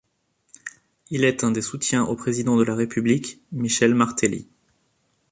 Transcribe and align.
Il 1.11 1.23
est 1.23 1.43
un 1.43 1.51
des 1.51 1.61
soutiens 1.61 2.03
au 2.05 2.15
président 2.15 2.57
de 2.57 2.63
la 2.63 2.73
République, 2.73 3.39
Michel 3.51 3.93
Martelly. 3.93 4.49